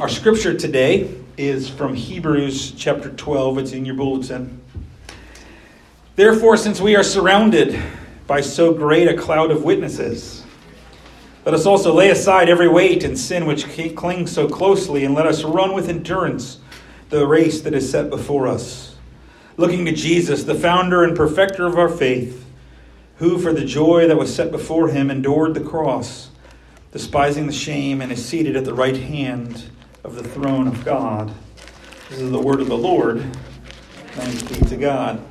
[0.00, 3.58] Our scripture today is from Hebrews chapter 12.
[3.58, 4.62] It's in your bulletin.
[6.16, 7.78] Therefore, since we are surrounded
[8.26, 10.42] by so great a cloud of witnesses,
[11.44, 15.26] let us also lay aside every weight and sin which clings so closely, and let
[15.26, 16.60] us run with endurance
[17.10, 18.96] the race that is set before us,
[19.58, 22.46] looking to Jesus, the founder and perfecter of our faith,
[23.16, 26.30] who, for the joy that was set before him, endured the cross,
[26.90, 29.70] despising the shame, and is seated at the right hand
[30.02, 31.32] of the throne of God.
[32.08, 33.22] This is the word of the Lord.
[34.12, 35.22] Thanks be to God.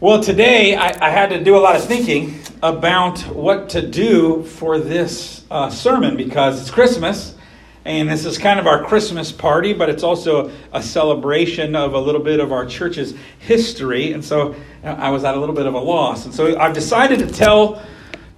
[0.00, 4.42] Well, today I, I had to do a lot of thinking about what to do
[4.44, 7.36] for this uh, sermon because it's Christmas.
[7.84, 11.98] And this is kind of our Christmas party, but it's also a celebration of a
[11.98, 14.12] little bit of our church's history.
[14.12, 16.24] And so I was at a little bit of a loss.
[16.24, 17.82] And so I've decided to tell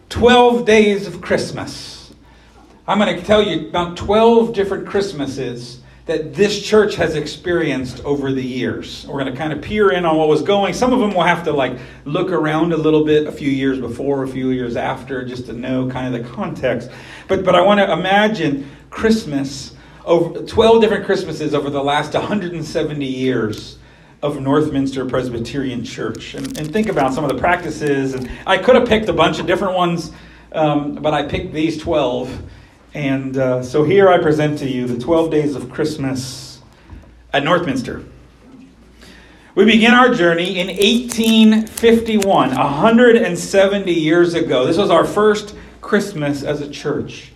[0.08, 1.93] 12 days of Christmas.
[2.86, 8.30] I'm going to tell you about 12 different Christmases that this church has experienced over
[8.30, 9.06] the years.
[9.06, 10.74] We're going to kind of peer in on what was going.
[10.74, 13.80] Some of them will have to like look around a little bit a few years
[13.80, 16.90] before, a few years after, just to know kind of the context.
[17.26, 23.06] But but I want to imagine Christmas over 12 different Christmases over the last 170
[23.06, 23.78] years
[24.22, 28.12] of Northminster Presbyterian Church, and, and think about some of the practices.
[28.12, 30.12] And I could have picked a bunch of different ones,
[30.52, 32.42] um, but I picked these 12
[32.94, 36.60] and uh, so here I present to you the 12 days of Christmas
[37.32, 38.06] at Northminster.
[39.56, 44.64] We begin our journey in 1851, 170 years ago.
[44.64, 47.32] This was our first Christmas as a church.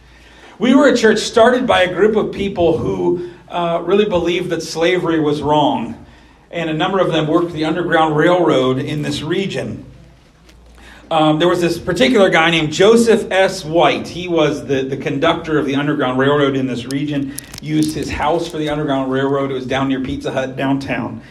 [0.61, 4.63] We were a church started by a group of people who uh, really believed that
[4.63, 6.07] slavery was wrong,
[6.53, 9.85] and a number of them worked the Underground Railroad in this region.
[11.11, 13.65] Um, there was this particular guy named Joseph S.
[13.65, 14.07] White.
[14.07, 18.47] He was the, the conductor of the Underground Railroad in this region, used his house
[18.47, 19.51] for the Underground Railroad.
[19.51, 21.23] It was down near Pizza Hut downtown.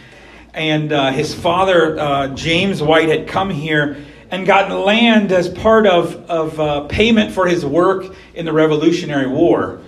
[0.52, 5.86] And uh, his father, uh, James White, had come here and gotten land as part
[5.86, 9.80] of, of uh, payment for his work in the Revolutionary War.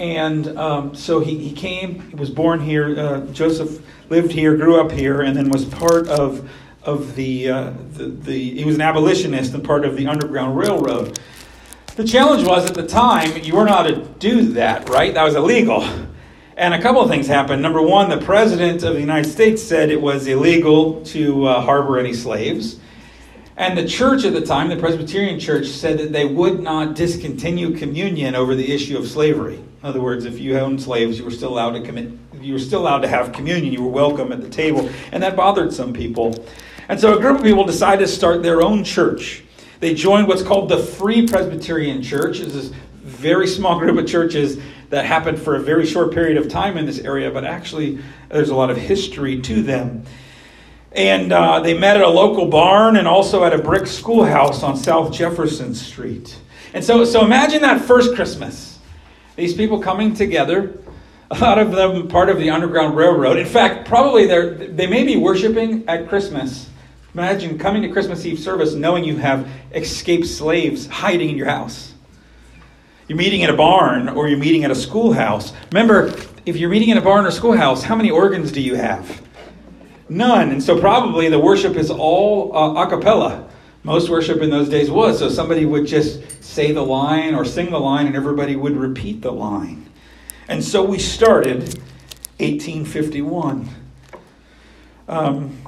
[0.00, 2.98] And um, so he, he came, he was born here.
[2.98, 6.50] Uh, Joseph lived here, grew up here, and then was part of
[6.86, 11.18] of the, uh, the, the, he was an abolitionist and part of the Underground Railroad.
[11.96, 15.12] The challenge was at the time, you weren't allowed to do that, right?
[15.12, 15.82] That was illegal.
[16.56, 17.60] And a couple of things happened.
[17.60, 21.98] Number one, the President of the United States said it was illegal to uh, harbor
[21.98, 22.78] any slaves.
[23.58, 27.76] And the church at the time, the Presbyterian Church, said that they would not discontinue
[27.76, 29.56] communion over the issue of slavery.
[29.56, 32.10] In other words, if you owned slaves, you were still allowed to commit,
[32.40, 33.72] you were still allowed to have communion.
[33.72, 36.46] You were welcome at the table, and that bothered some people.
[36.88, 39.42] And so a group of people decided to start their own church.
[39.80, 42.40] They joined what's called the Free Presbyterian Church.
[42.40, 44.58] It's this very small group of churches
[44.90, 47.98] that happened for a very short period of time in this area, but actually
[48.28, 50.04] there's a lot of history to them.
[50.92, 54.76] And uh, they met at a local barn and also at a brick schoolhouse on
[54.76, 56.38] South Jefferson Street.
[56.72, 58.78] And so, so imagine that first Christmas.
[59.34, 60.78] These people coming together
[61.30, 63.36] a lot of them part of the Underground Railroad.
[63.36, 66.68] In fact, probably they they may be worshiping at Christmas
[67.16, 71.94] Imagine coming to Christmas Eve service knowing you have escaped slaves hiding in your house.
[73.08, 75.54] You're meeting in a barn or you're meeting at a schoolhouse.
[75.72, 79.22] Remember, if you're meeting in a barn or schoolhouse, how many organs do you have?
[80.10, 80.50] None.
[80.50, 83.48] And so probably the worship is all uh, a cappella.
[83.82, 85.18] Most worship in those days was.
[85.18, 89.22] So somebody would just say the line or sing the line and everybody would repeat
[89.22, 89.88] the line.
[90.48, 91.60] And so we started
[92.40, 93.70] 1851.
[95.08, 95.65] Um,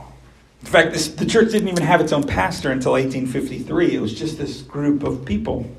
[0.61, 3.95] in fact, this, the church didn't even have its own pastor until 1853.
[3.95, 5.71] It was just this group of people.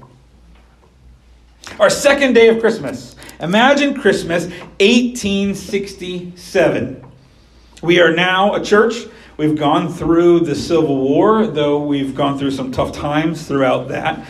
[1.79, 3.15] Our second day of Christmas.
[3.39, 4.45] Imagine Christmas
[4.79, 7.05] 1867.
[7.81, 9.05] We are now a church.
[9.37, 14.25] We've gone through the Civil War, though we've gone through some tough times throughout that.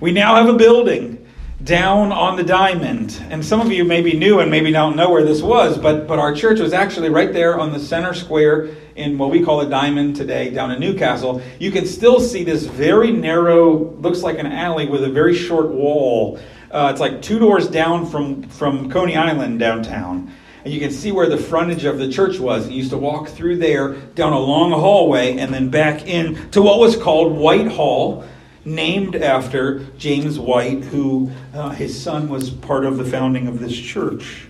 [0.00, 1.23] We now have a building
[1.64, 3.20] down on the diamond.
[3.30, 6.18] And some of you maybe knew and maybe don't know where this was, but, but
[6.18, 9.68] our church was actually right there on the center square in what we call a
[9.68, 11.40] diamond today down in Newcastle.
[11.58, 15.70] You can still see this very narrow, looks like an alley with a very short
[15.70, 16.38] wall.
[16.70, 20.32] Uh, it's like two doors down from, from Coney Island downtown.
[20.64, 22.68] And you can see where the frontage of the church was.
[22.68, 26.62] You used to walk through there down a long hallway and then back in to
[26.62, 28.24] what was called White Hall
[28.64, 33.76] named after James White, who uh, his son was part of the founding of this
[33.76, 34.46] church.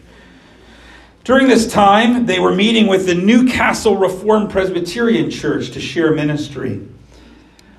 [1.25, 6.87] During this time, they were meeting with the Newcastle Reformed Presbyterian Church to share ministry.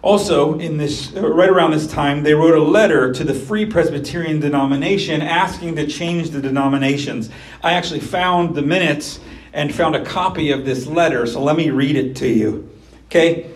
[0.01, 4.39] Also, in this, right around this time, they wrote a letter to the Free Presbyterian
[4.39, 7.29] denomination asking to change the denominations.
[7.63, 9.19] I actually found the minutes
[9.53, 12.69] and found a copy of this letter, so let me read it to you.
[13.05, 13.49] Okay?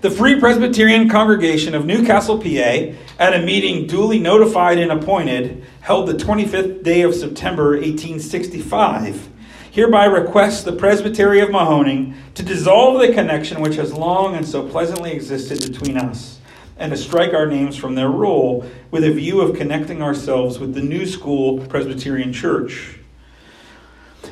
[0.00, 6.08] The Free Presbyterian Congregation of Newcastle, PA, at a meeting duly notified and appointed, held
[6.08, 9.28] the 25th day of September, 1865
[9.70, 14.66] hereby requests the Presbytery of Mahoning to dissolve the connection which has long and so
[14.66, 16.40] pleasantly existed between us,
[16.76, 20.74] and to strike our names from their roll with a view of connecting ourselves with
[20.74, 22.98] the new school Presbyterian Church.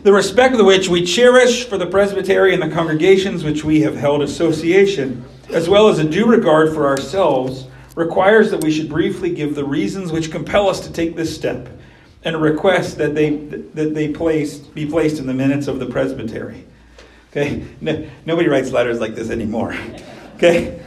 [0.02, 4.22] The respect which we cherish for the presbytery and the congregations which we have held
[4.22, 9.54] association, as well as a due regard for ourselves, requires that we should briefly give
[9.54, 11.68] the reasons which compel us to take this step
[12.24, 15.86] and a request that they that they placed be placed in the minutes of the
[15.86, 16.64] presbytery.
[17.30, 19.76] Okay, no, nobody writes letters like this anymore.
[20.36, 20.80] Okay,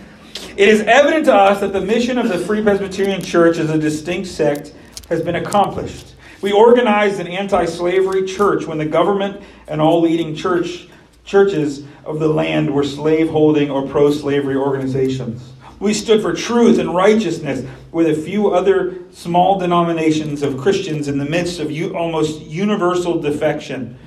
[0.55, 3.77] it is evident to us that the mission of the Free Presbyterian Church as a
[3.77, 4.73] distinct sect
[5.09, 6.15] has been accomplished.
[6.41, 10.87] We organized an anti-slavery church when the government and all leading church
[11.23, 15.53] churches of the land were slave-holding or pro-slavery organizations.
[15.79, 21.17] We stood for truth and righteousness with a few other small denominations of Christians in
[21.17, 23.97] the midst of almost universal defection.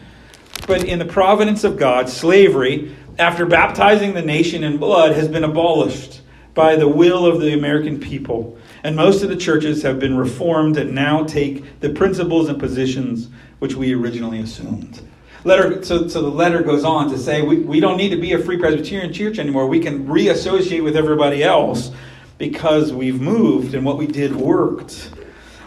[0.67, 5.45] But in the providence of God, slavery, after baptizing the nation in blood, has been
[5.45, 6.23] abolished
[6.55, 8.57] by the will of the American people.
[8.85, 13.29] And most of the churches have been reformed and now take the principles and positions
[13.59, 15.01] which we originally assumed
[15.45, 18.33] letter, so, so the letter goes on to say we, we don't need to be
[18.33, 19.67] a free Presbyterian church anymore.
[19.67, 21.91] We can reassociate with everybody else
[22.39, 25.11] because we've moved and what we did worked.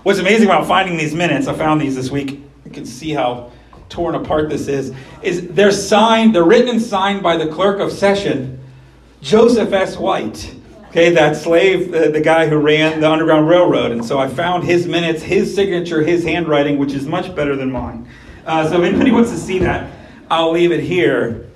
[0.04, 2.40] What's amazing about finding these minutes, I found these this week.
[2.66, 3.52] You can see how
[3.90, 4.94] torn apart this is.
[5.22, 8.60] Is they're signed, they're written and signed by the clerk of session,
[9.22, 9.98] Joseph S.
[9.98, 10.54] White.
[10.90, 13.92] Okay, that slave, uh, the guy who ran the Underground Railroad.
[13.92, 17.72] And so I found his minutes, his signature, his handwriting, which is much better than
[17.72, 18.08] mine.
[18.48, 19.92] Uh, so if anybody wants to see that,
[20.32, 21.50] I'll leave it here.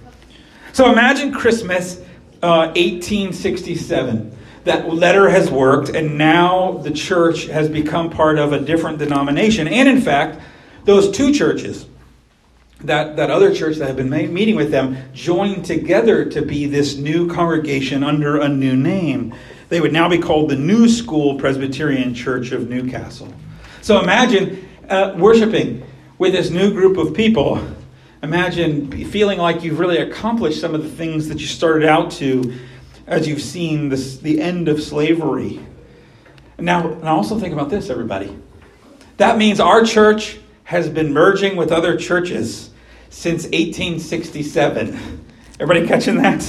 [0.73, 1.99] So imagine Christmas
[2.43, 4.38] uh, 1867.
[4.65, 9.69] That letter has worked, and now the church has become part of a different denomination.
[9.69, 10.41] And in fact,
[10.83, 11.85] those two churches,
[12.81, 16.97] that, that other church that had been meeting with them, joined together to be this
[16.97, 19.33] new congregation under a new name.
[19.69, 23.33] They would now be called the New School Presbyterian Church of Newcastle.
[23.81, 25.83] So imagine uh, worshiping
[26.21, 27.59] with this new group of people,
[28.21, 32.53] imagine feeling like you've really accomplished some of the things that you started out to
[33.07, 35.59] as you've seen this, the end of slavery.
[36.59, 38.38] Now, and also think about this, everybody.
[39.18, 42.69] That means our church has been merging with other churches
[43.09, 45.25] since 1867.
[45.59, 46.47] Everybody catching that?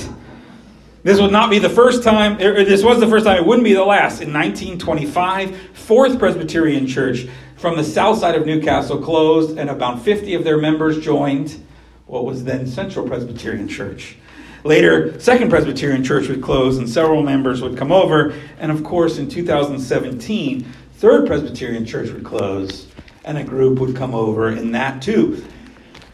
[1.02, 3.64] This would not be the first time, er, this was the first time, it wouldn't
[3.64, 4.20] be the last.
[4.20, 7.26] In 1925, Fourth Presbyterian Church
[7.62, 11.64] from the south side of Newcastle closed, and about 50 of their members joined
[12.06, 14.16] what was then Central Presbyterian Church.
[14.64, 18.34] Later, Second Presbyterian Church would close, and several members would come over.
[18.58, 22.88] And of course, in 2017, Third Presbyterian Church would close,
[23.24, 25.44] and a group would come over in that too.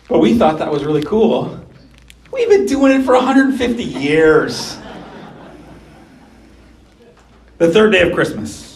[0.07, 1.59] But we thought that was really cool.
[2.31, 4.77] We've been doing it for 150 years.
[7.57, 8.68] The third day of Christmas.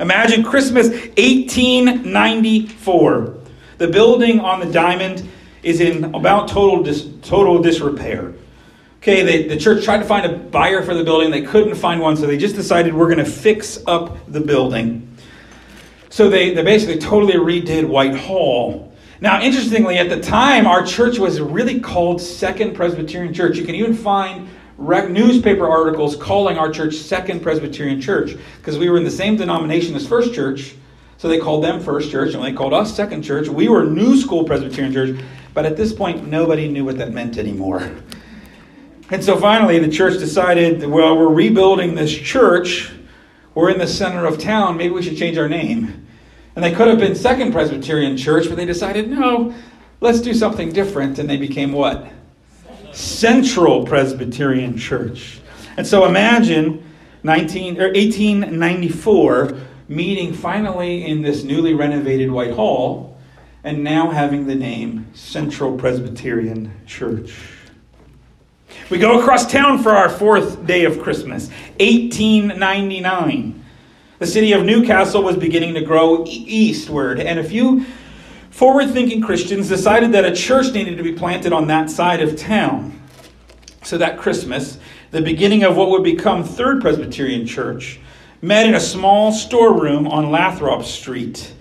[0.00, 3.36] Imagine Christmas 1894.
[3.76, 5.28] The building on the diamond
[5.62, 8.32] is in about total, dis, total disrepair.
[8.98, 11.30] Okay, they, the church tried to find a buyer for the building.
[11.30, 15.06] They couldn't find one, so they just decided we're going to fix up the building.
[16.08, 18.94] So they, they basically totally redid White Hall.
[19.20, 23.58] Now, interestingly, at the time, our church was really called Second Presbyterian Church.
[23.58, 24.48] You can even find
[24.80, 29.94] newspaper articles calling our church Second Presbyterian Church because we were in the same denomination
[29.94, 30.74] as First Church.
[31.18, 33.48] So they called them First Church and they called us Second Church.
[33.48, 35.20] We were New School Presbyterian Church,
[35.52, 37.92] but at this point, nobody knew what that meant anymore.
[39.10, 42.90] And so finally, the church decided, well, we're rebuilding this church.
[43.54, 44.76] We're in the center of town.
[44.76, 46.06] Maybe we should change our name.
[46.54, 49.52] And they could have been Second Presbyterian Church, but they decided, no,
[50.00, 51.18] let's do something different.
[51.18, 52.10] And they became what?
[53.00, 55.40] Central Presbyterian Church.
[55.76, 56.84] And so imagine
[57.22, 59.56] 19, or 1894
[59.88, 63.18] meeting finally in this newly renovated White Hall
[63.64, 67.34] and now having the name Central Presbyterian Church.
[68.88, 71.48] We go across town for our fourth day of Christmas,
[71.80, 73.64] 1899.
[74.18, 77.86] The city of Newcastle was beginning to grow eastward, and a few
[78.50, 82.36] forward thinking Christians decided that a church needed to be planted on that side of
[82.36, 83.00] town.
[83.82, 84.78] So that Christmas,
[85.10, 87.98] the beginning of what would become Third Presbyterian Church,
[88.42, 91.52] met in a small storeroom on Lathrop Street.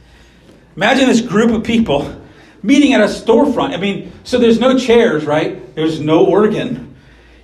[0.75, 2.21] Imagine this group of people
[2.61, 3.73] meeting at a storefront.
[3.73, 5.75] I mean, so there's no chairs, right?
[5.75, 6.95] There's no organ.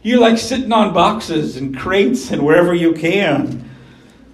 [0.04, 3.70] You're like sitting on boxes and crates and wherever you can.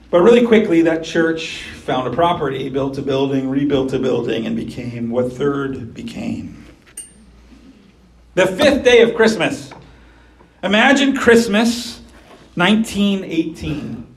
[0.09, 4.55] But really quickly, that church found a property, built a building, rebuilt a building, and
[4.55, 6.65] became what Third became.
[8.35, 9.71] The fifth day of Christmas.
[10.63, 12.01] Imagine Christmas
[12.55, 14.07] 1918.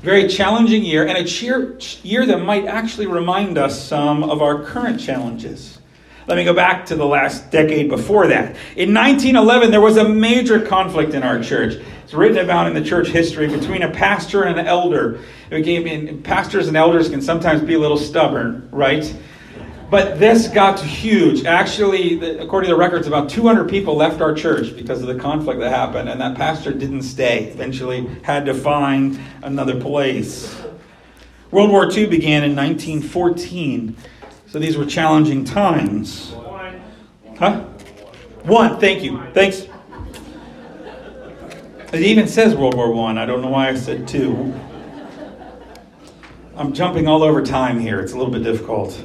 [0.00, 4.64] Very challenging year, and a cheer, year that might actually remind us some of our
[4.64, 5.78] current challenges.
[6.26, 8.56] Let me go back to the last decade before that.
[8.76, 11.82] In 1911, there was a major conflict in our church.
[12.12, 15.20] It's written about in the church history between a pastor and an elder.
[15.50, 19.16] It became, pastors and elders can sometimes be a little stubborn, right?
[19.88, 21.46] But this got huge.
[21.46, 25.58] Actually, according to the records, about 200 people left our church because of the conflict
[25.60, 27.44] that happened, and that pastor didn't stay.
[27.44, 30.54] Eventually, had to find another place.
[31.50, 33.96] World War II began in 1914.
[34.48, 36.34] So these were challenging times.
[37.38, 37.60] Huh?
[38.42, 39.22] One, thank you.
[39.32, 39.66] Thanks.
[41.92, 43.18] It even says World War One.
[43.18, 43.24] I.
[43.24, 44.58] I don't know why I said two.
[46.56, 48.00] I'm jumping all over time here.
[48.00, 48.96] It's a little bit difficult.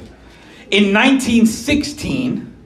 [0.70, 2.56] In 1916,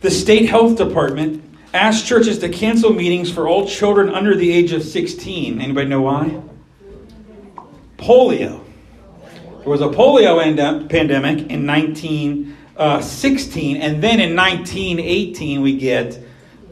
[0.00, 4.72] the state health department asked churches to cancel meetings for all children under the age
[4.72, 5.60] of 16.
[5.60, 6.42] Anybody know why?
[7.98, 8.64] Polio.
[9.60, 16.18] There was a polio pandemic in 1916, uh, and then in 1918 we get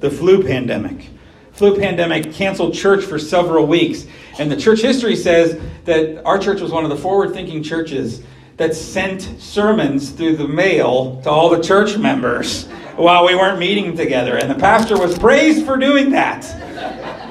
[0.00, 1.10] the flu pandemic.
[1.54, 4.06] Flu pandemic canceled church for several weeks,
[4.40, 8.22] and the church history says that our church was one of the forward-thinking churches
[8.56, 13.96] that sent sermons through the mail to all the church members while we weren't meeting
[13.96, 16.44] together, and the pastor was praised for doing that.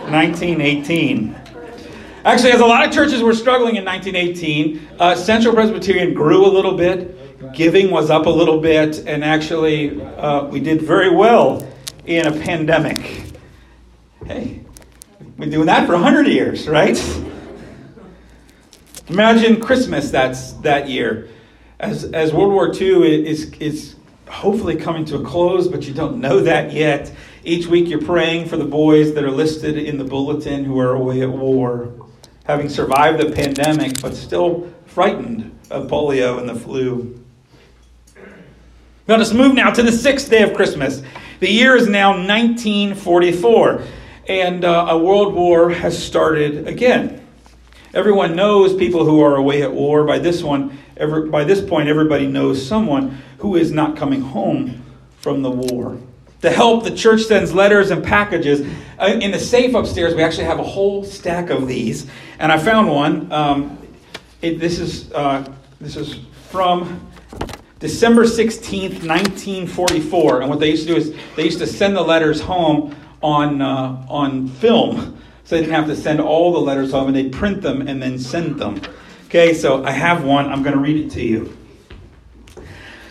[0.09, 1.35] 1918.
[2.23, 6.47] Actually, as a lot of churches were struggling in 1918, uh, Central Presbyterian grew a
[6.47, 11.67] little bit, giving was up a little bit, and actually, uh, we did very well
[12.05, 13.32] in a pandemic.
[14.25, 14.61] Hey,
[15.37, 16.97] been doing that for 100 years, right?
[19.09, 21.29] Imagine Christmas that's that year.
[21.79, 23.95] As, as World War II is, is
[24.29, 27.11] hopefully coming to a close, but you don't know that yet.
[27.43, 30.93] Each week you're praying for the boys that are listed in the bulletin who are
[30.93, 31.91] away at war
[32.45, 37.19] having survived the pandemic, but still frightened of polio and the flu.
[39.07, 41.01] Let us move now to the sixth day of Christmas.
[41.39, 43.83] The year is now 1944,
[44.27, 47.25] and uh, a world war has started again.
[47.93, 50.03] Everyone knows people who are away at war.
[50.03, 54.83] By this one, every, by this point, everybody knows someone who is not coming home
[55.19, 55.99] from the war.
[56.41, 58.67] To help, the church sends letters and packages.
[58.99, 62.07] Uh, in the safe upstairs, we actually have a whole stack of these,
[62.39, 63.31] and I found one.
[63.31, 63.77] Um,
[64.41, 65.49] it, this is uh,
[65.79, 67.09] this is from
[67.79, 70.41] December sixteenth, nineteen forty-four.
[70.41, 73.61] And what they used to do is they used to send the letters home on
[73.61, 77.33] uh, on film, so they didn't have to send all the letters home, and they'd
[77.33, 78.79] print them and then send them.
[79.25, 80.47] Okay, so I have one.
[80.51, 81.57] I'm going to read it to you.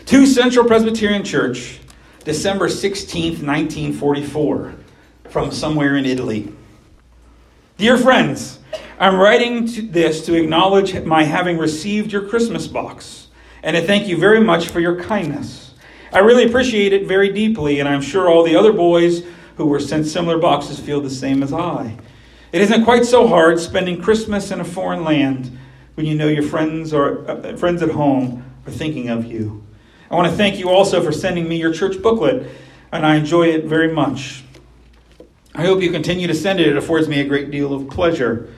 [0.05, 1.79] To Central Presbyterian Church.
[2.23, 4.73] December 16th, 1944,
[5.29, 6.53] from somewhere in Italy.
[7.77, 8.59] Dear friends,
[8.97, 13.27] I'm writing to this to acknowledge my having received your Christmas box
[13.61, 15.73] and to thank you very much for your kindness.
[16.13, 19.23] I really appreciate it very deeply, and I'm sure all the other boys
[19.55, 21.97] who were sent similar boxes feel the same as I.
[22.51, 25.57] It isn't quite so hard spending Christmas in a foreign land
[25.95, 29.63] when you know your friends or uh, friends at home are thinking of you.
[30.09, 32.49] I want to thank you also for sending me your church booklet,
[32.91, 34.43] and I enjoy it very much.
[35.55, 36.67] I hope you continue to send it.
[36.67, 38.49] It affords me a great deal of pleasure.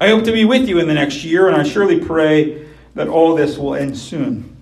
[0.00, 3.08] I hope to be with you in the next year, and I surely pray that
[3.08, 4.56] all this will end soon.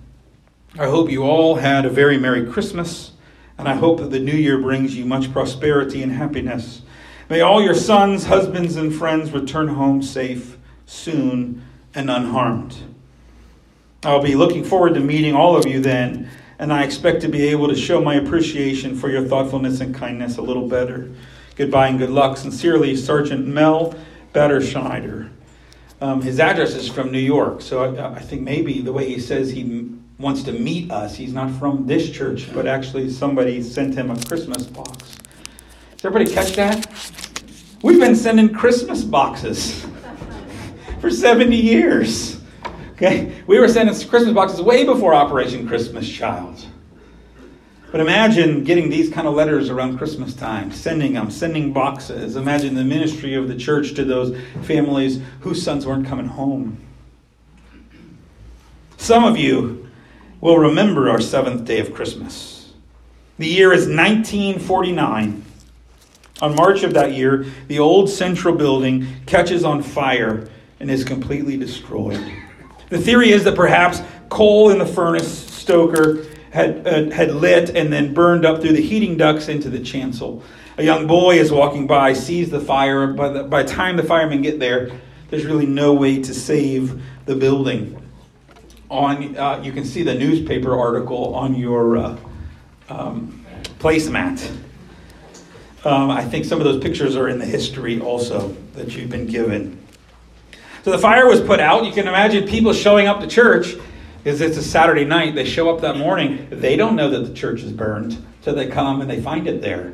[0.77, 3.11] I hope you all had a very Merry Christmas,
[3.57, 6.81] and I hope that the new year brings you much prosperity and happiness.
[7.29, 11.63] May all your sons, husbands, and friends return home safe, soon,
[11.95, 12.77] and unharmed.
[14.03, 16.29] I'll be looking forward to meeting all of you then,
[16.59, 20.37] and I expect to be able to show my appreciation for your thoughtfulness and kindness
[20.37, 21.11] a little better.
[21.55, 22.37] Goodbye and good luck.
[22.37, 23.95] Sincerely, Sergeant Mel
[24.33, 25.29] Batterschneider.
[26.01, 29.19] Um, his address is from New York, so I, I, think maybe the way he
[29.21, 33.95] says he wants to meet us, he's not from this church, but actually somebody sent
[33.95, 35.17] him a Christmas box.
[35.97, 36.87] Does everybody catch that?
[37.81, 39.85] We've been sending Christmas boxes
[41.01, 42.39] for 70 years.
[42.91, 43.41] Okay?
[43.47, 46.65] We were sending Christmas boxes way before Operation Christmas Child.
[47.91, 52.35] But imagine getting these kind of letters around Christmas time, sending them, sending boxes.
[52.35, 56.77] Imagine the ministry of the church to those families whose sons weren't coming home.
[58.97, 59.82] Some of you
[60.43, 62.73] will remember our seventh day of Christmas.
[63.37, 65.45] The year is 1949.
[66.41, 70.49] On March of that year, the old central building catches on fire
[70.81, 72.21] and is completely destroyed.
[72.89, 77.91] The theory is that perhaps coal in the furnace stoker had, uh, had lit and
[77.91, 80.43] then burned up through the heating ducts into the chancel.
[80.77, 83.07] A young boy is walking by, sees the fire.
[83.07, 84.91] By the, by the time the firemen get there,
[85.29, 88.02] there's really no way to save the building.
[88.93, 92.17] On, uh, you can see the newspaper article on your uh,
[92.89, 93.43] um,
[93.79, 94.55] placemat.
[95.83, 99.25] Um, I think some of those pictures are in the history also that you've been
[99.25, 99.83] given.
[100.83, 101.85] So the fire was put out.
[101.85, 103.73] You can imagine people showing up to church
[104.23, 105.33] because it's a Saturday night.
[105.33, 106.47] They show up that morning.
[106.51, 109.59] They don't know that the church is burned so they come and they find it
[109.59, 109.93] there.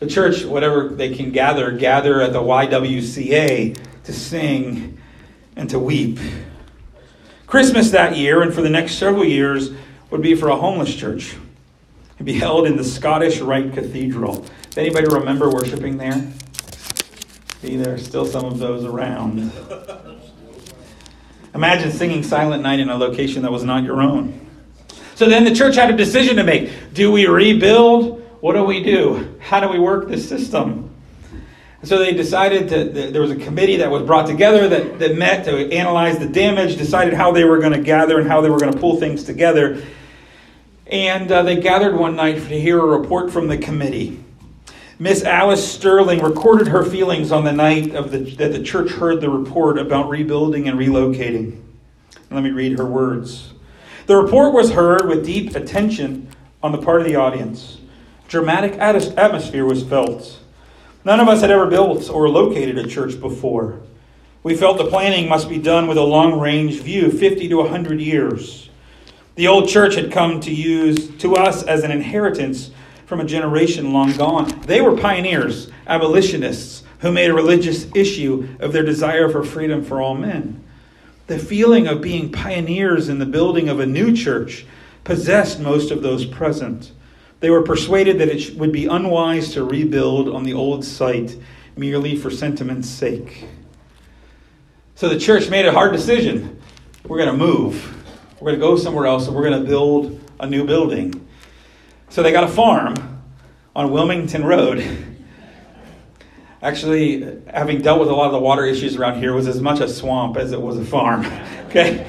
[0.00, 4.98] The church, whatever they can gather, gather at the YWCA to sing
[5.56, 6.18] and to weep.
[7.50, 9.72] Christmas that year and for the next several years
[10.10, 11.34] would be for a homeless church.
[12.14, 14.46] It'd be held in the Scottish Rite Cathedral.
[14.68, 16.32] Does anybody remember worshiping there?
[17.60, 19.50] See, there are still some of those around.
[21.52, 24.46] Imagine singing Silent Night in a location that was not your own.
[25.16, 26.94] So then the church had a decision to make.
[26.94, 28.20] Do we rebuild?
[28.40, 29.36] What do we do?
[29.40, 30.89] How do we work this system?
[31.82, 35.46] So they decided that there was a committee that was brought together that, that met
[35.46, 38.58] to analyze the damage, decided how they were going to gather and how they were
[38.58, 39.82] going to pull things together.
[40.86, 44.22] And uh, they gathered one night to hear a report from the committee.
[44.98, 49.22] Miss Alice Sterling recorded her feelings on the night of the, that the church heard
[49.22, 51.62] the report about rebuilding and relocating.
[52.30, 53.54] Let me read her words.
[54.04, 56.28] The report was heard with deep attention
[56.62, 57.78] on the part of the audience.
[58.28, 60.39] Dramatic atmosphere was felt.
[61.04, 63.80] None of us had ever built or located a church before.
[64.42, 68.00] We felt the planning must be done with a long range view, 50 to 100
[68.00, 68.68] years.
[69.36, 72.70] The old church had come to use to us as an inheritance
[73.06, 74.60] from a generation long gone.
[74.66, 80.02] They were pioneers, abolitionists, who made a religious issue of their desire for freedom for
[80.02, 80.62] all men.
[81.26, 84.66] The feeling of being pioneers in the building of a new church
[85.04, 86.92] possessed most of those present.
[87.40, 91.36] They were persuaded that it would be unwise to rebuild on the old site
[91.76, 93.46] merely for sentiment's sake.
[94.94, 96.60] So the church made a hard decision.
[97.06, 97.96] We're going to move.
[98.38, 101.26] We're going to go somewhere else and we're going to build a new building.
[102.10, 103.22] So they got a farm
[103.74, 105.06] on Wilmington Road.
[106.62, 109.80] Actually, having dealt with a lot of the water issues around here, was as much
[109.80, 111.24] a swamp as it was a farm.
[111.68, 112.06] okay,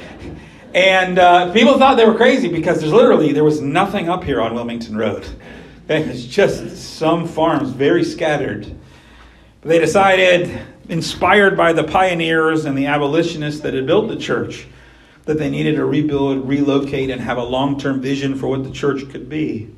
[0.74, 4.42] and uh, people thought they were crazy because there's literally there was nothing up here
[4.42, 5.28] on Wilmington Road.
[5.90, 8.74] It's just some farms, very scattered.
[9.62, 14.68] But they decided, inspired by the pioneers and the abolitionists that had built the church,
[15.26, 19.10] that they needed to rebuild, relocate, and have a long-term vision for what the church
[19.10, 19.70] could be.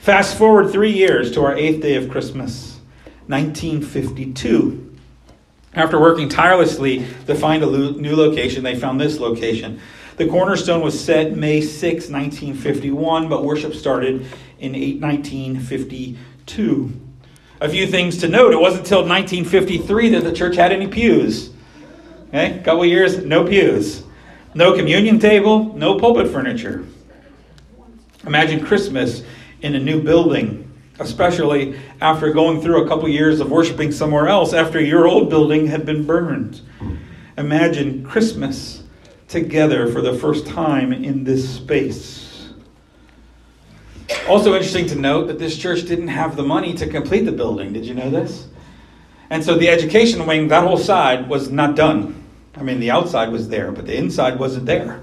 [0.00, 2.78] Fast forward three years to our eighth day of Christmas,
[3.26, 4.87] 1952.
[5.74, 9.80] After working tirelessly to find a new location, they found this location.
[10.16, 14.26] The cornerstone was set May 6, 1951, but worship started
[14.58, 16.92] in 1952.
[17.60, 21.50] A few things to note it wasn't until 1953 that the church had any pews.
[22.28, 24.02] Okay, a couple years, no pews.
[24.54, 26.84] No communion table, no pulpit furniture.
[28.26, 29.22] Imagine Christmas
[29.62, 30.67] in a new building,
[30.98, 35.66] especially after going through a couple years of worshiping somewhere else after your old building
[35.66, 36.60] had been burned.
[37.36, 38.82] Imagine Christmas
[39.28, 42.50] together for the first time in this space.
[44.26, 47.72] Also, interesting to note that this church didn't have the money to complete the building.
[47.72, 48.48] Did you know this?
[49.30, 52.24] And so the education wing, that whole side, was not done.
[52.56, 55.02] I mean, the outside was there, but the inside wasn't there.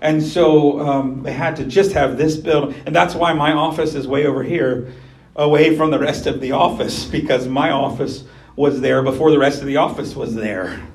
[0.00, 2.74] And so um, they had to just have this build.
[2.86, 4.92] And that's why my office is way over here,
[5.40, 8.24] away from the rest of the office, because my office
[8.56, 10.86] was there before the rest of the office was there.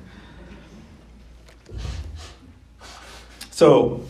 [3.50, 4.04] So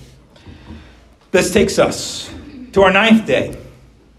[1.30, 2.30] this takes us
[2.72, 3.56] to our ninth day.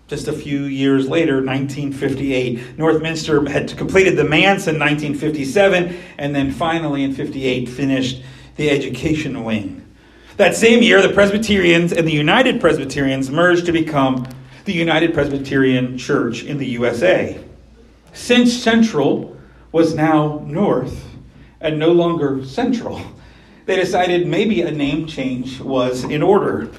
[0.08, 6.50] Just a few years later, 1958, Northminster had completed the manse in 1957, and then
[6.50, 8.24] finally in 58 finished
[8.56, 9.86] the education wing.
[10.38, 14.26] That same year, the Presbyterians and the United Presbyterians merged to become
[14.68, 17.42] the United Presbyterian Church in the USA.
[18.14, 19.36] Since Central
[19.72, 21.06] was now North
[21.62, 23.02] and no longer Central,
[23.66, 26.70] they decided maybe a name change was in order.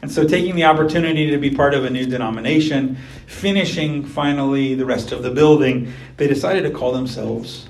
[0.00, 4.86] And so, taking the opportunity to be part of a new denomination, finishing finally the
[4.86, 7.68] rest of the building, they decided to call themselves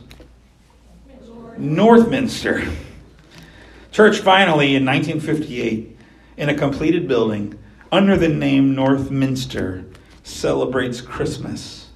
[1.59, 2.73] Northminster.
[3.91, 5.97] Church finally in 1958,
[6.37, 7.59] in a completed building
[7.94, 9.88] under the name Northminster,
[10.24, 11.90] celebrates Christmas.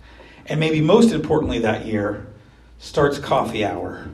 [0.46, 2.28] And maybe most importantly that year,
[2.78, 4.08] starts coffee hour.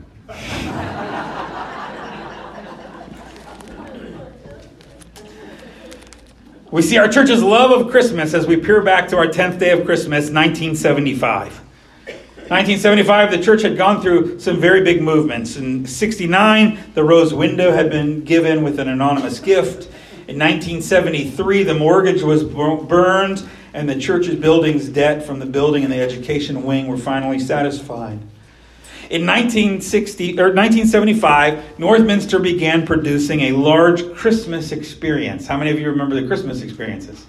[6.71, 9.69] we see our church's love of Christmas as we peer back to our 10th day
[9.69, 11.61] of Christmas, 1975.
[12.47, 15.55] 1975, the church had gone through some very big movements.
[15.55, 19.91] In 69, the rose window had been given with an anonymous gift.
[20.27, 25.93] In 1973, the mortgage was burned, and the church's building's debt from the building and
[25.93, 28.19] the education wing were finally satisfied.
[29.11, 35.45] In 1960, or 1975, Northminster began producing a large Christmas experience.
[35.45, 37.27] How many of you remember the Christmas experiences?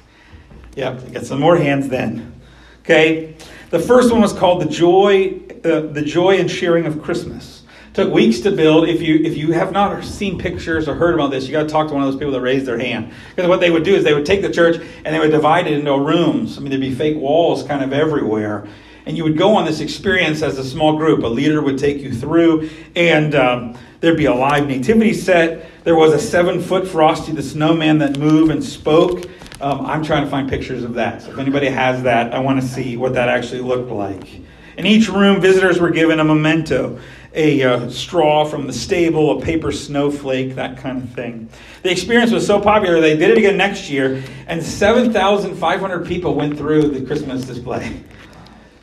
[0.77, 2.41] Yep, I got some more hands then.
[2.81, 3.35] Okay,
[3.69, 7.56] the first one was called the joy, uh, the joy and sharing of Christmas.
[7.97, 8.91] Took weeks to build.
[8.91, 11.69] If you if you have not seen pictures or heard about this, you got to
[11.69, 13.11] talk to one of those people that raised their hand.
[13.35, 15.67] Because what they would do is they would take the church and they would divide
[15.67, 16.59] it into rooms.
[16.59, 18.69] I mean, there'd be fake walls kind of everywhere,
[19.07, 21.23] and you would go on this experience as a small group.
[21.23, 25.65] A leader would take you through, and um, there'd be a live nativity set.
[25.85, 29.25] There was a seven foot Frosty the Snowman that moved and spoke.
[29.63, 31.23] Um, I'm trying to find pictures of that.
[31.23, 34.43] So if anybody has that, I want to see what that actually looked like.
[34.77, 36.99] In each room, visitors were given a memento
[37.37, 41.49] a uh, straw from the stable, a paper snowflake, that kind of thing.
[41.83, 46.57] The experience was so popular, they did it again next year, and 7,500 people went
[46.57, 48.03] through the Christmas display.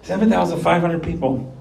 [0.04, 1.52] 7,500 people.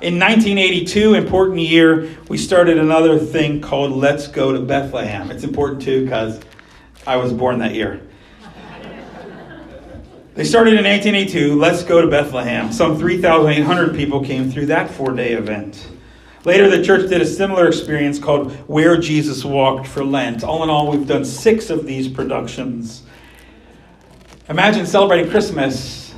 [0.00, 5.30] In 1982, important year, we started another thing called Let's Go to Bethlehem.
[5.30, 6.40] It's important too because
[7.06, 8.07] I was born that year.
[10.38, 12.70] They started in 1882, Let's Go to Bethlehem.
[12.70, 15.88] Some 3,800 people came through that four day event.
[16.44, 20.44] Later, the church did a similar experience called Where Jesus Walked for Lent.
[20.44, 23.02] All in all, we've done six of these productions.
[24.48, 26.14] Imagine celebrating Christmas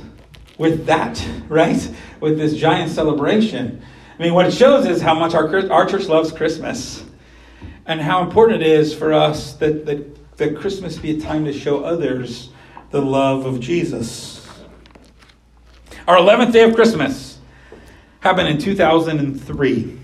[0.59, 1.89] with that, right?
[2.19, 3.81] With this giant celebration.
[4.19, 7.03] I mean, what it shows is how much our, our church loves Christmas
[7.87, 11.51] and how important it is for us that, that, that Christmas be a time to
[11.51, 12.51] show others
[12.91, 14.45] the love of Jesus.
[16.07, 17.39] Our 11th day of Christmas
[18.19, 19.97] happened in 2003.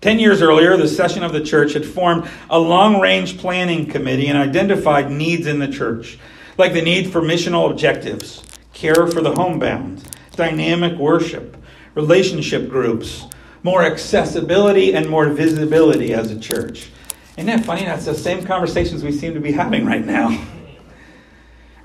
[0.00, 4.28] Ten years earlier, the session of the church had formed a long range planning committee
[4.28, 6.18] and identified needs in the church,
[6.58, 8.42] like the need for missional objectives,
[8.72, 11.56] care for the homebound, dynamic worship,
[11.94, 13.26] relationship groups,
[13.64, 16.90] more accessibility, and more visibility as a church.
[17.36, 17.84] Isn't that funny?
[17.84, 20.46] That's the same conversations we seem to be having right now.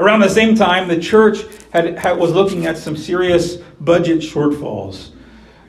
[0.02, 5.12] Around the same time, the church had, had, was looking at some serious budget shortfalls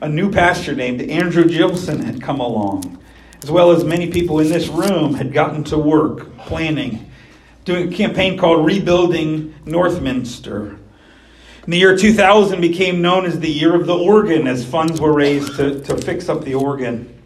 [0.01, 2.97] a new pastor named Andrew Gilson had come along,
[3.43, 7.11] as well as many people in this room had gotten to work planning,
[7.63, 10.79] doing a campaign called Rebuilding Northminster.
[11.65, 15.13] In the year 2000 became known as the year of the organ as funds were
[15.13, 17.21] raised to, to fix up the organ.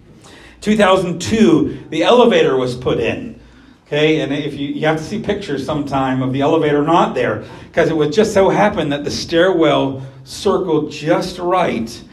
[0.59, 3.37] 2002, the elevator was put in.
[3.88, 7.45] Okay, and if you, you have to see pictures sometime of the elevator not there,
[7.67, 12.04] because it would just so happen that the stairwell circled just right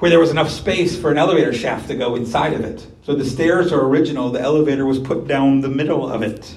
[0.00, 2.84] where there was enough space for an elevator shaft to go inside of it.
[3.04, 6.56] So the stairs are original, the elevator was put down the middle of it.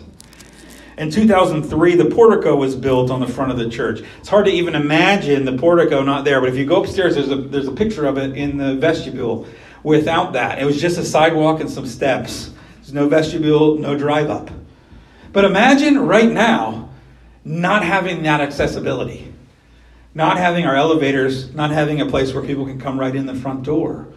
[0.97, 4.01] In 2003, the portico was built on the front of the church.
[4.17, 7.29] It's hard to even imagine the portico not there, but if you go upstairs, there's
[7.29, 9.47] a, there's a picture of it in the vestibule
[9.83, 10.57] without that.
[10.57, 12.49] It was just a sidewalk and some steps.
[12.85, 14.49] There's no vestibule, no drive up.
[15.33, 16.89] But imagine right now
[17.43, 19.33] not having that accessibility
[20.15, 23.35] not having our elevators, not having a place where people can come right in the
[23.35, 24.07] front door.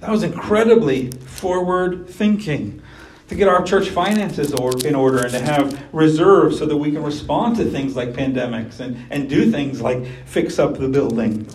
[0.00, 2.82] That was incredibly forward thinking
[3.28, 4.52] to get our church finances
[4.84, 8.80] in order and to have reserves so that we can respond to things like pandemics
[8.80, 11.46] and, and do things like fix up the building.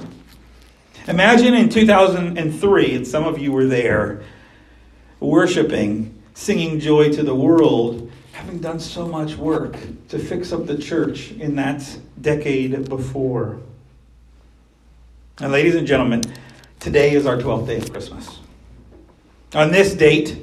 [1.07, 4.23] Imagine in 2003, and some of you were there,
[5.19, 9.75] worshiping, singing joy to the world, having done so much work
[10.07, 11.83] to fix up the church in that
[12.21, 13.57] decade before.
[15.39, 16.21] And ladies and gentlemen,
[16.79, 18.37] today is our 12th day of Christmas.
[19.55, 20.37] On this date,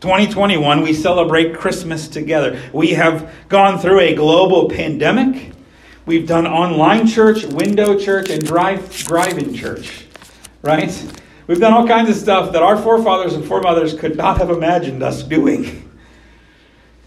[0.00, 2.60] 2021, we celebrate Christmas together.
[2.74, 5.52] We have gone through a global pandemic.
[6.04, 10.04] We've done online church, window church, and drive drive-in church.
[10.60, 11.21] Right?
[11.52, 15.02] We've done all kinds of stuff that our forefathers and foremothers could not have imagined
[15.02, 15.86] us doing.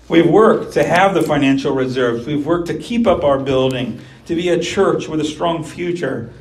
[0.07, 2.27] We've worked to have the financial reserves.
[2.27, 6.31] We've worked to keep up our building, to be a church with a strong future.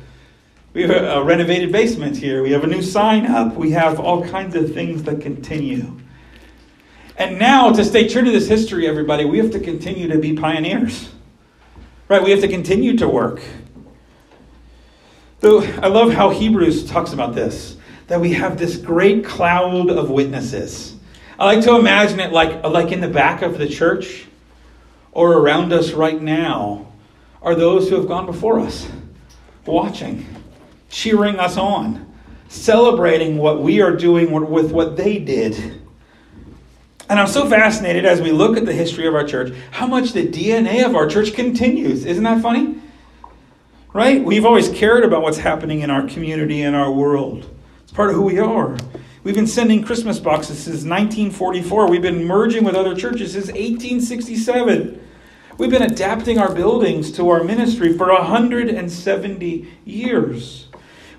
[0.73, 2.43] We have a, renovated basement here.
[2.43, 3.55] We have a new sign up.
[3.55, 5.99] We have all kinds of things that continue.
[7.17, 10.35] And now, to stay true to this history, everybody, we have to continue to be
[10.35, 11.09] pioneers.
[12.07, 12.21] Right?
[12.21, 13.41] We have to continue to work.
[15.41, 17.74] So I love how Hebrews talks about this
[18.07, 20.95] that we have this great cloud of witnesses.
[21.39, 24.25] I like to imagine it like, like in the back of the church
[25.11, 26.91] or around us right now
[27.41, 28.87] are those who have gone before us,
[29.65, 30.25] watching,
[30.89, 32.13] cheering us on,
[32.47, 35.81] celebrating what we are doing with what they did.
[37.07, 40.13] And I'm so fascinated as we look at the history of our church, how much
[40.13, 42.05] the DNA of our church continues.
[42.05, 42.81] Isn't that funny?
[43.93, 44.23] Right?
[44.23, 47.49] We've always cared about what's happening in our community and our world.
[47.95, 48.75] Part of who we are.
[49.23, 51.89] We've been sending Christmas boxes since 1944.
[51.89, 55.01] We've been merging with other churches since 1867.
[55.57, 60.67] We've been adapting our buildings to our ministry for 170 years.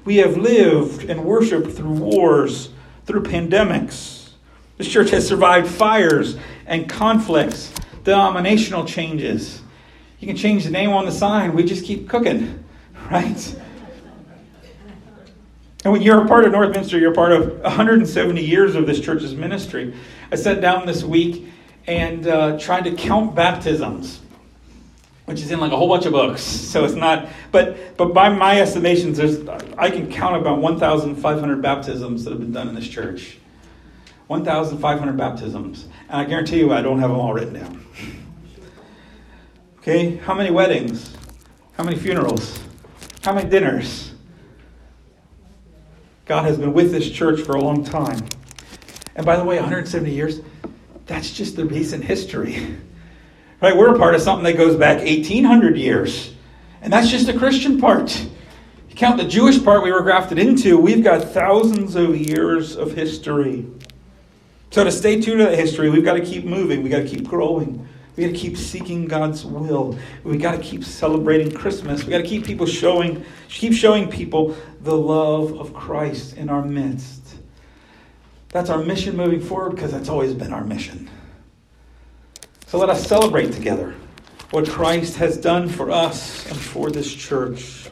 [0.04, 2.68] We have lived and worshiped through wars,
[3.06, 4.32] through pandemics.
[4.76, 6.36] This church has survived fires
[6.66, 7.72] and conflicts,
[8.04, 9.62] denominational changes.
[10.20, 12.62] You can change the name on the sign, we just keep cooking,
[13.10, 13.56] right?
[15.86, 18.98] And when you're a part of Northminster, you're a part of 170 years of this
[18.98, 19.94] church's ministry.
[20.32, 21.46] I sat down this week
[21.86, 24.20] and uh, tried to count baptisms,
[25.26, 26.42] which is in like a whole bunch of books.
[26.42, 29.46] So it's not, but but by my estimations, there's
[29.78, 33.38] I can count about 1,500 baptisms that have been done in this church.
[34.26, 37.86] 1,500 baptisms, and I guarantee you, I don't have them all written down.
[39.78, 41.16] Okay, how many weddings?
[41.74, 42.58] How many funerals?
[43.22, 44.15] How many dinners?
[46.26, 48.18] God has been with this church for a long time.
[49.14, 50.40] And by the way, 170 years,
[51.06, 52.76] that's just the recent history.
[53.58, 53.74] Right?
[53.74, 56.34] We're a part of something that goes back 1800 years.
[56.82, 58.14] And that's just the Christian part.
[58.90, 62.92] You count the Jewish part we were grafted into, we've got thousands of years of
[62.92, 63.64] history.
[64.70, 67.08] So to stay tuned to that history, we've got to keep moving, we've got to
[67.08, 67.88] keep growing.
[68.16, 69.98] We got to keep seeking God's will.
[70.24, 72.04] We got to keep celebrating Christmas.
[72.04, 76.62] We got to keep people showing, keep showing people the love of Christ in our
[76.62, 77.36] midst.
[78.48, 81.10] That's our mission moving forward because that's always been our mission.
[82.68, 83.94] So let us celebrate together
[84.50, 87.90] what Christ has done for us and for this church.